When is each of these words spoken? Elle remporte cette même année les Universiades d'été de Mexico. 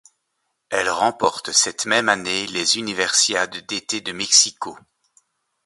Elle 0.71 0.89
remporte 0.89 1.51
cette 1.51 1.85
même 1.85 2.09
année 2.09 2.47
les 2.47 2.79
Universiades 2.79 3.57
d'été 3.67 4.01
de 4.01 4.11
Mexico. 4.13 4.75